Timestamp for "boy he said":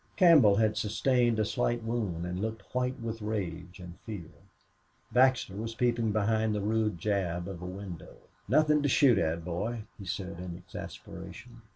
9.45-10.39